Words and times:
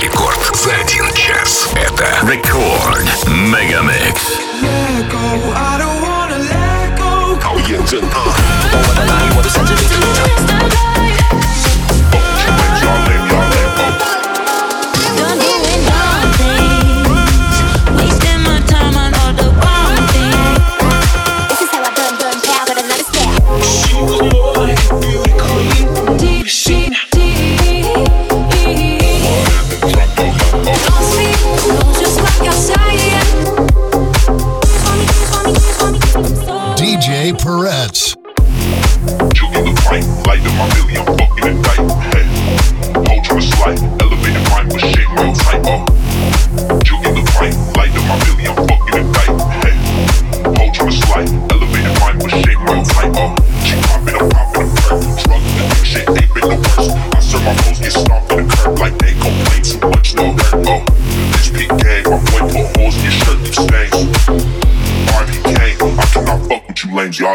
рекорд 0.00 0.50
за 0.54 0.70
один 0.76 1.12
час. 1.14 1.68
Это 1.74 2.06
Рекорд 2.30 3.08
Мегамикс. 3.26 4.38
Let 4.62 5.10
go, 5.10 5.38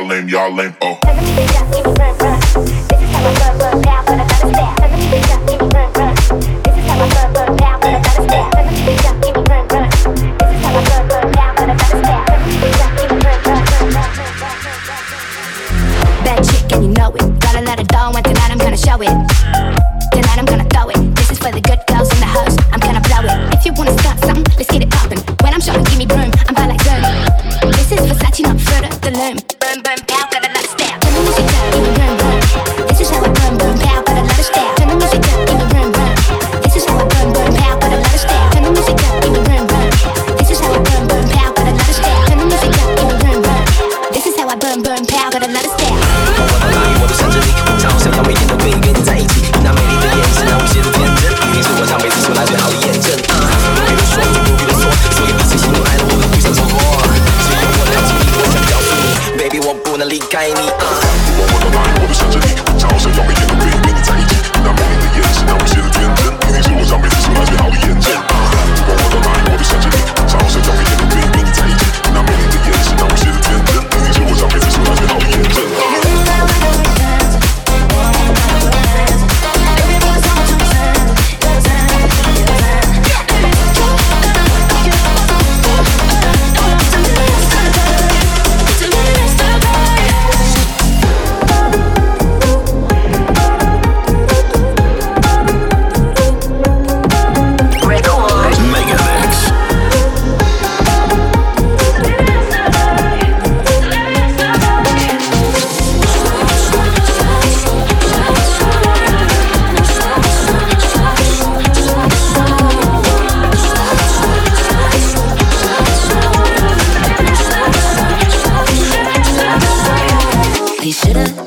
lame, 0.08 0.30
y'all 0.30 0.54
lame, 0.54 0.76
oh. 0.82 1.43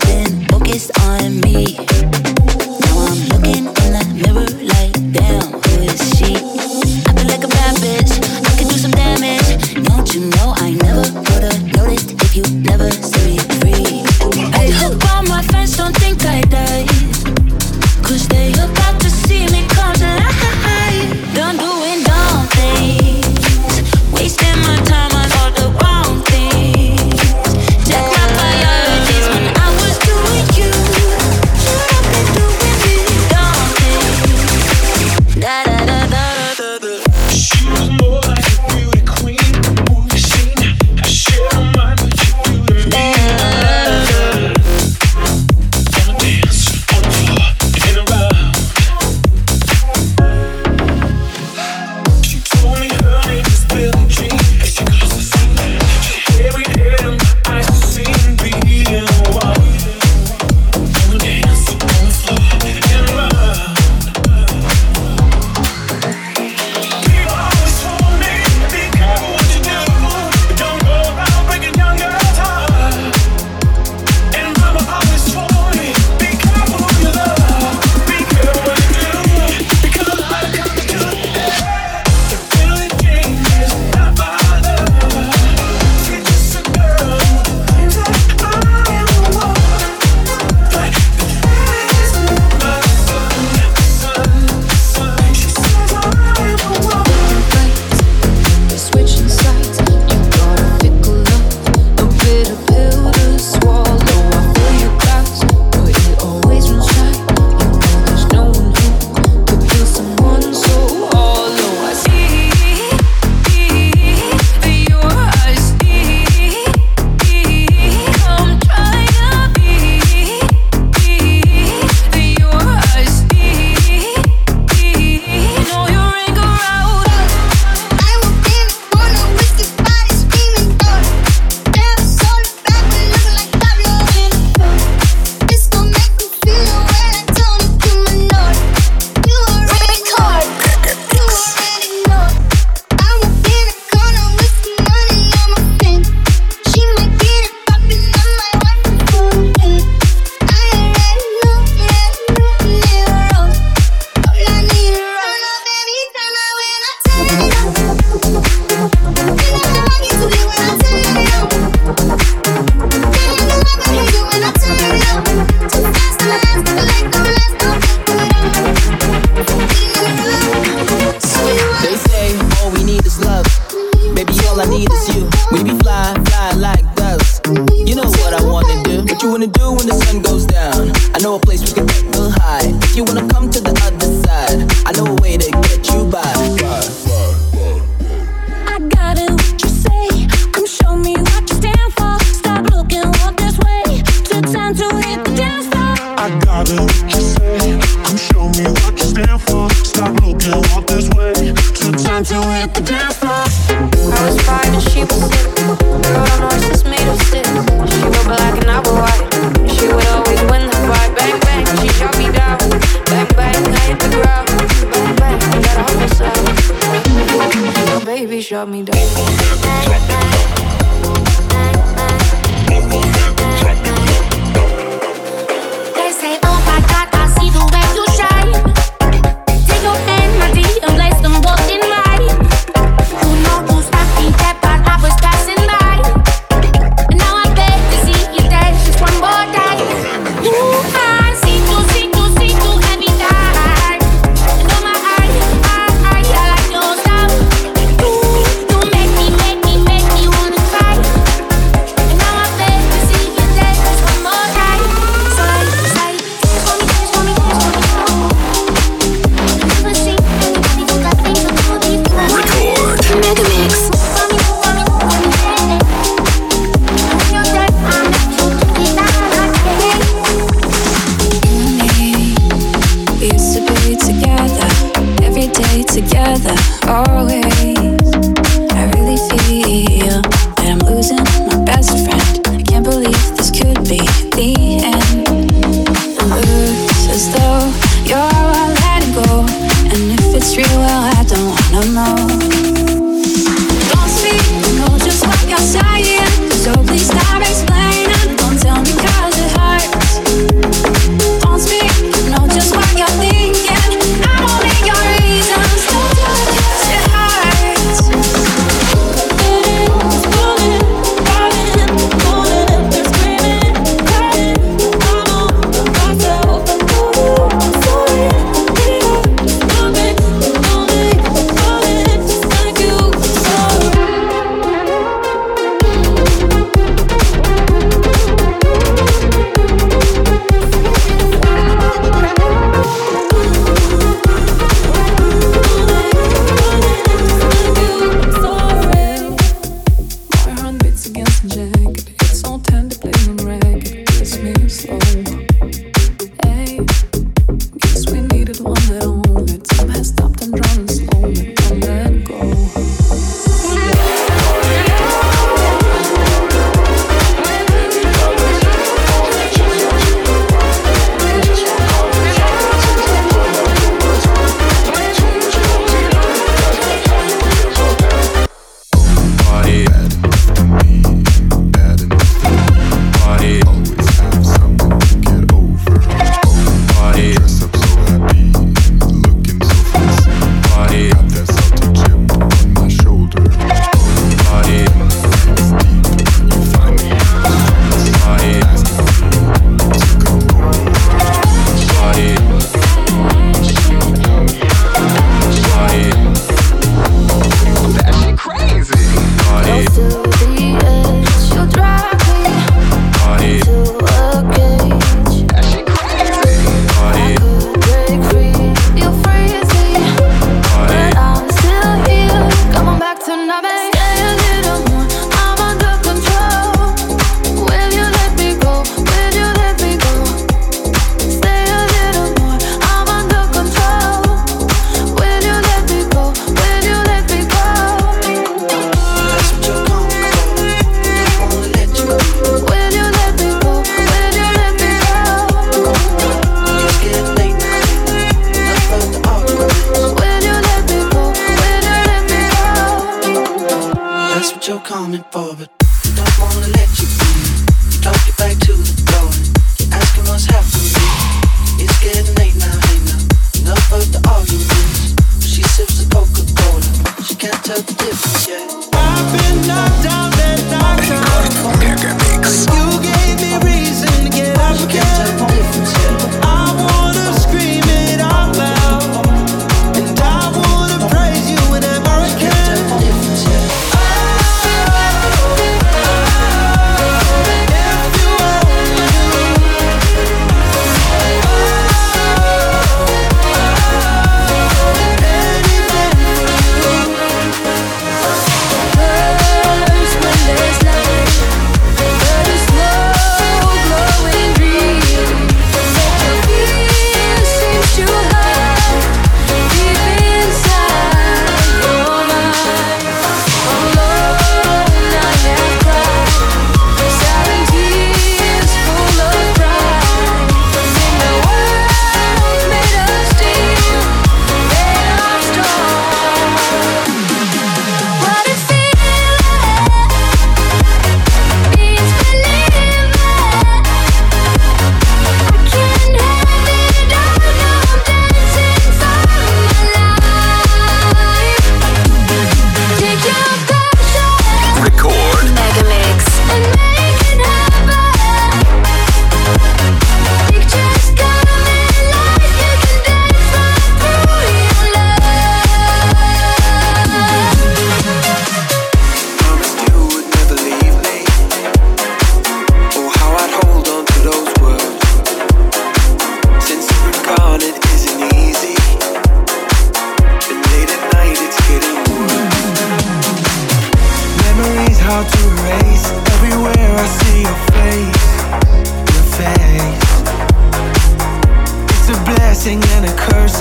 been 0.07 0.47
on 1.01 1.41
me. 1.41 1.76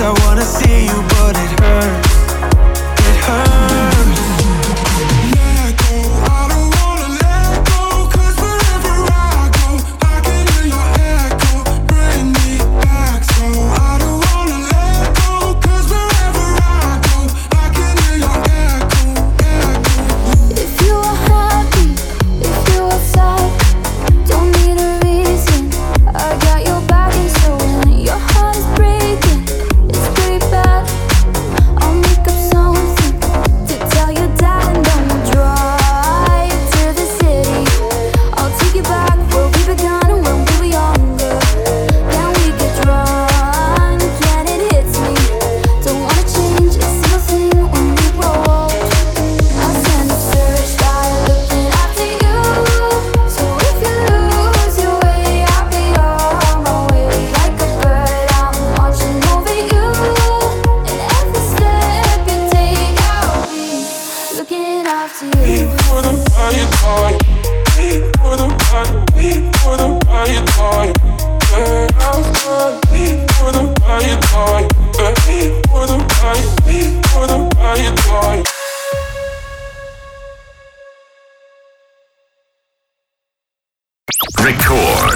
I 0.06 0.10
wanna 0.24 0.42
see 0.42 0.86
you, 0.86 1.15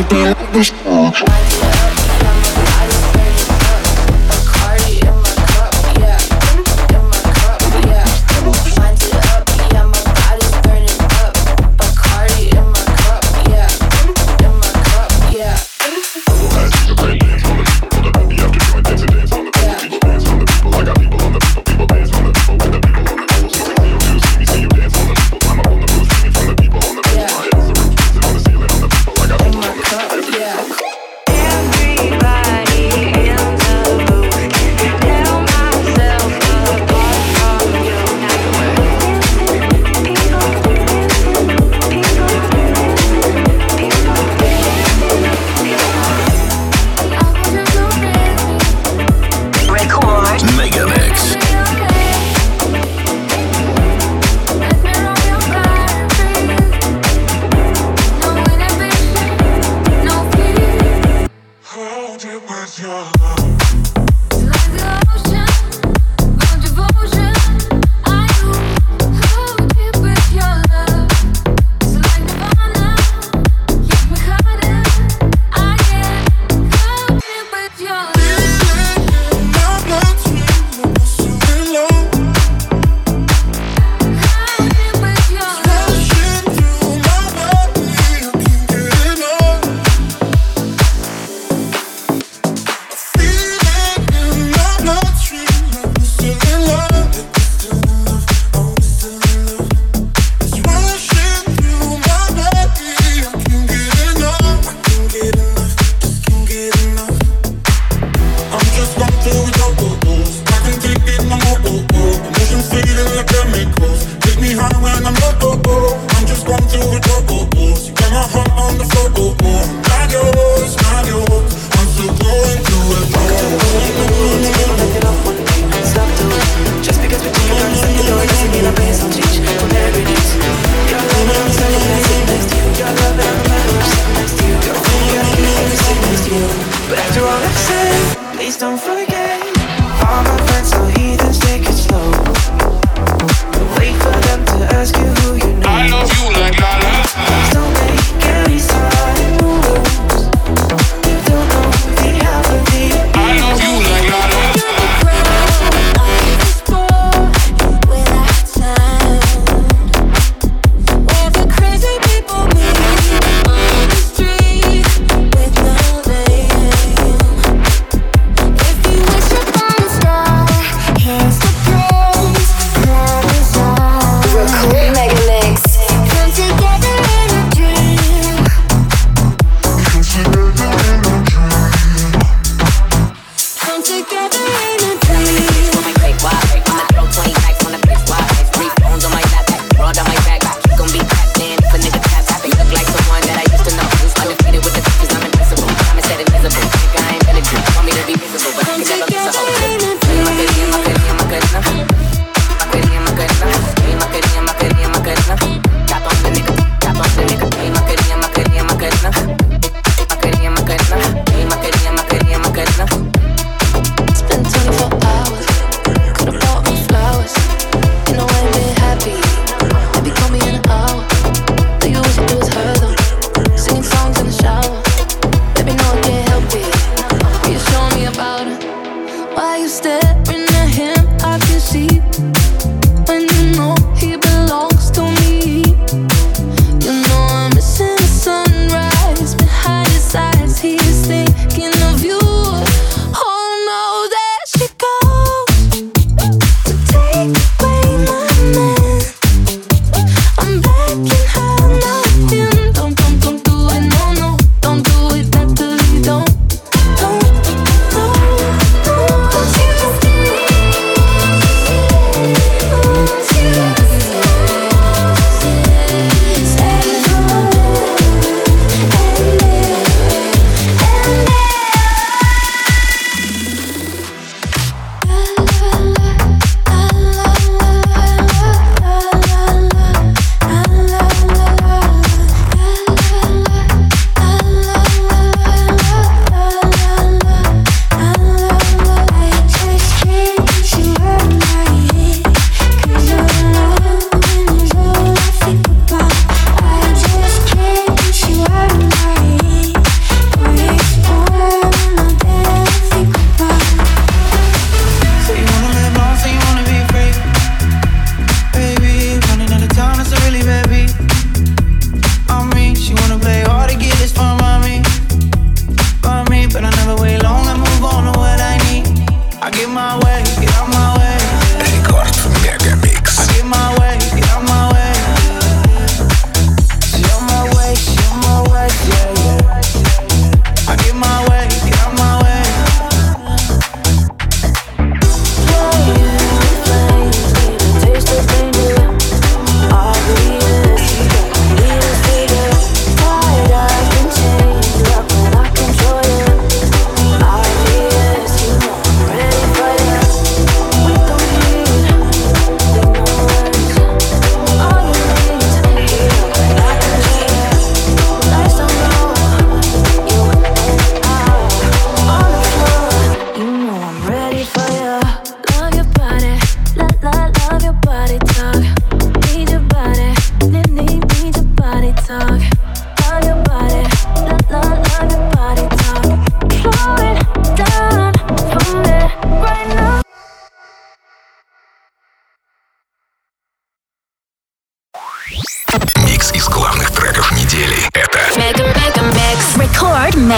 I'ma 0.00 0.08
kill 0.08 0.39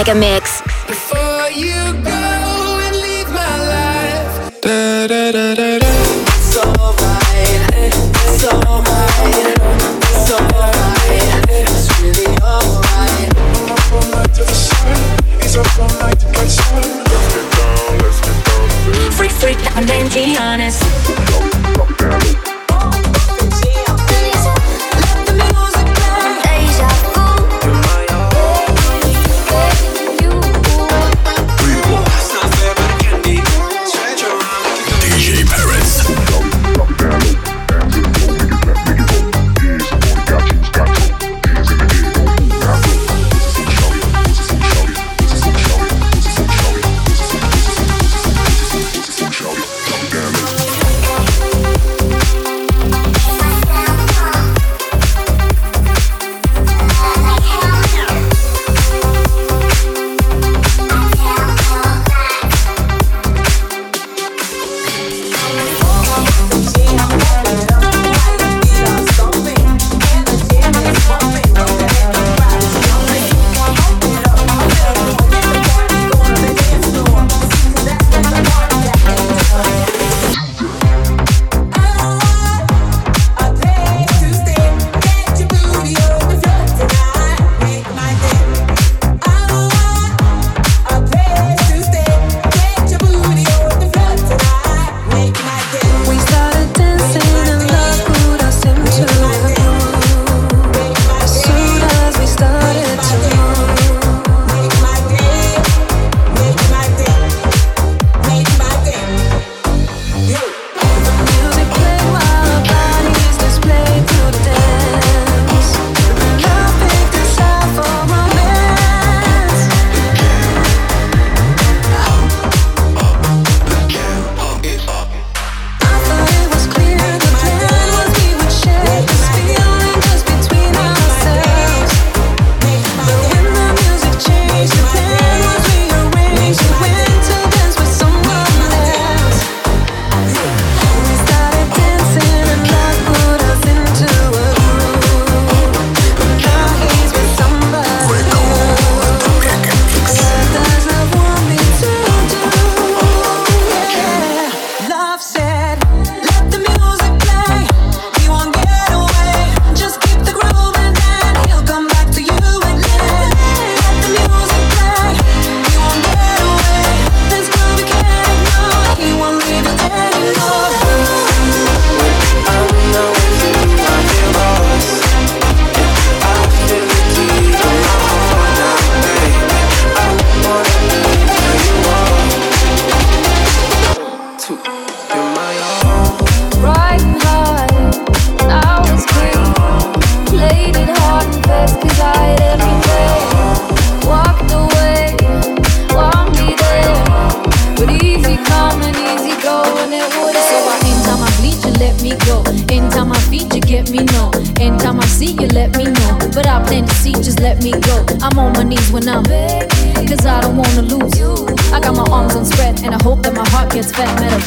Mega 0.03 0.19
Mix. 0.19 0.61
Before 0.89 1.49
you 1.55 1.95
go 2.03 2.11
and 2.11 2.97
leave 2.97 3.29
my 3.29 3.57
life. 3.71 4.61
Da, 4.61 5.07
da, 5.07 5.31
da, 5.31 5.55
da, 5.55 5.79
da. 5.79 5.87
It's 6.27 6.57
alright. 6.57 7.71
It's 7.79 8.43
alright. 8.43 9.55
It's 10.03 10.31
alright. 10.33 11.51
It's 11.51 11.87
really 12.03 12.27
alright. 12.43 13.31
I'm 13.39 13.71
up 13.71 13.93
all 13.93 14.03
night 14.11 14.35
to 14.35 14.43
the 14.43 14.55
up. 14.55 16.19
Let's 16.35 17.31
get 17.33 17.47
down, 17.55 17.99
let's 18.03 18.21
get 18.23 18.39
down. 18.43 18.67
Baby. 18.91 19.11
Freak, 19.15 19.31
freak, 19.31 19.61
I'm 19.77 19.87
being 19.87 20.37
honest. 20.37 20.83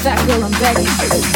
That 0.05 0.23
girl, 0.27 0.43
I'm 0.43 0.51
begging. 0.51 1.34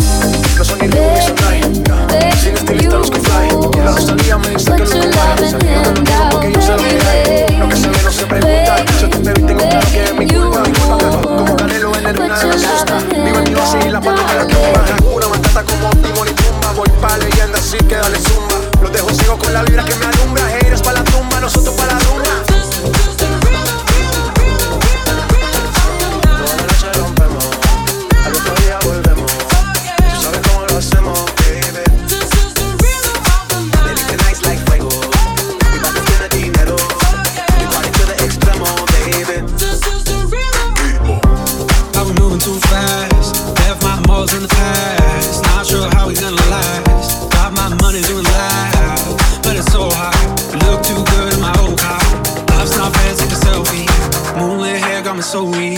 so 55.30 55.44
we 55.44 55.69